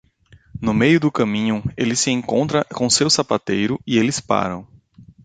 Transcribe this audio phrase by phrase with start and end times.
[0.59, 4.67] No meio do caminho, ele se encontra com seu sapateiro, e eles param.